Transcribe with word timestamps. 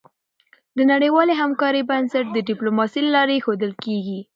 د 0.77 0.79
نړیوالې 0.91 1.33
همکارۍ 1.41 1.81
بنسټ 1.89 2.25
د 2.31 2.37
ډيپلوماسی 2.49 2.99
له 3.03 3.11
لارې 3.15 3.33
ایښودل 3.35 3.73
کېږي. 3.83 4.19